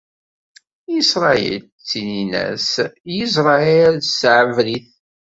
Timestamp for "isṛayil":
0.99-1.57